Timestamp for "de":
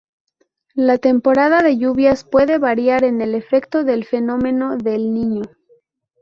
1.61-1.77, 4.75-4.95